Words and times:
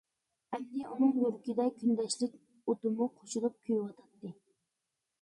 ئەمدى 0.57 0.85
ئۇنىڭ 0.85 1.11
يۈرىكىدە 1.25 1.67
كۈندەشلىك 1.83 2.39
ئوتىمۇ 2.75 3.13
قوشۇلۇپ 3.21 3.63
كۆيۈۋاتاتتى. 3.71 4.37